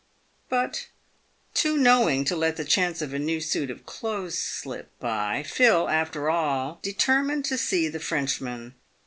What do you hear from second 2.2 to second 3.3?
to let the chance of a